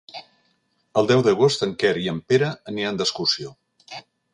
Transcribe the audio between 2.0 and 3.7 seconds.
i en Pere aniran d'excursió.